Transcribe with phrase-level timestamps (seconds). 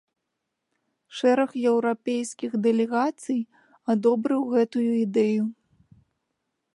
[1.17, 3.39] Шэраг еўрапейскіх дэлегацый
[3.95, 5.43] адобрыў гэтую ідэю.